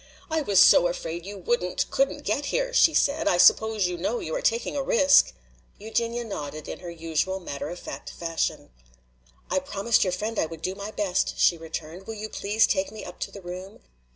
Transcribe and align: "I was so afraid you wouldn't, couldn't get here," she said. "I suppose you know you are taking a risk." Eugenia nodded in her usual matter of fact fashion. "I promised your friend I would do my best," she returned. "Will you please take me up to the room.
"I 0.31 0.41
was 0.41 0.59
so 0.59 0.87
afraid 0.87 1.27
you 1.27 1.37
wouldn't, 1.37 1.91
couldn't 1.91 2.23
get 2.25 2.45
here," 2.47 2.73
she 2.73 2.95
said. 2.95 3.27
"I 3.27 3.37
suppose 3.37 3.85
you 3.85 3.97
know 3.99 4.17
you 4.17 4.33
are 4.33 4.41
taking 4.41 4.75
a 4.75 4.81
risk." 4.81 5.31
Eugenia 5.77 6.23
nodded 6.23 6.67
in 6.67 6.79
her 6.79 6.89
usual 6.89 7.39
matter 7.39 7.69
of 7.69 7.77
fact 7.77 8.09
fashion. 8.09 8.71
"I 9.51 9.59
promised 9.59 10.03
your 10.03 10.13
friend 10.13 10.39
I 10.39 10.47
would 10.47 10.63
do 10.63 10.73
my 10.73 10.89
best," 10.89 11.35
she 11.37 11.55
returned. 11.55 12.07
"Will 12.07 12.15
you 12.15 12.29
please 12.29 12.65
take 12.65 12.91
me 12.91 13.05
up 13.05 13.19
to 13.19 13.29
the 13.31 13.43
room. 13.43 13.77